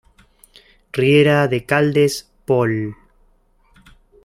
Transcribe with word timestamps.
Riera 0.91 1.47
de 1.47 1.63
Caldes, 1.67 2.27
Pol. 2.45 2.95